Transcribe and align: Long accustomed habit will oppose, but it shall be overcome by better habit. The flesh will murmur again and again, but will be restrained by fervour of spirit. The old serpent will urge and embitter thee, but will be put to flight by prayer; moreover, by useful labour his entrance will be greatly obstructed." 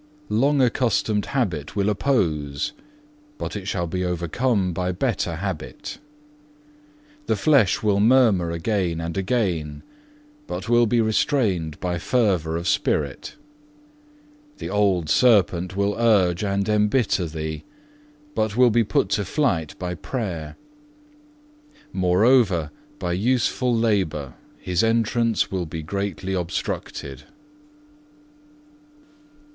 Long 0.29 0.61
accustomed 0.63 1.27
habit 1.27 1.75
will 1.75 1.87
oppose, 1.87 2.73
but 3.37 3.55
it 3.55 3.67
shall 3.67 3.85
be 3.85 4.03
overcome 4.03 4.73
by 4.73 4.91
better 4.91 5.35
habit. 5.35 5.99
The 7.27 7.35
flesh 7.35 7.83
will 7.83 7.99
murmur 7.99 8.49
again 8.49 8.99
and 8.99 9.15
again, 9.15 9.83
but 10.47 10.67
will 10.67 10.87
be 10.87 11.01
restrained 11.01 11.79
by 11.79 11.99
fervour 11.99 12.57
of 12.57 12.67
spirit. 12.67 13.35
The 14.57 14.71
old 14.71 15.07
serpent 15.07 15.77
will 15.77 15.93
urge 15.95 16.43
and 16.43 16.67
embitter 16.67 17.27
thee, 17.27 17.63
but 18.33 18.57
will 18.57 18.71
be 18.71 18.83
put 18.83 19.07
to 19.09 19.23
flight 19.23 19.77
by 19.77 19.93
prayer; 19.93 20.57
moreover, 21.93 22.71
by 22.97 23.13
useful 23.13 23.71
labour 23.71 24.33
his 24.57 24.83
entrance 24.83 25.51
will 25.51 25.67
be 25.67 25.83
greatly 25.83 26.33
obstructed." 26.33 27.21